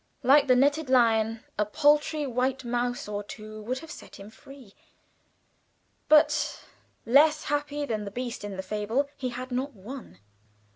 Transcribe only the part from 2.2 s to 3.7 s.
white mouse or two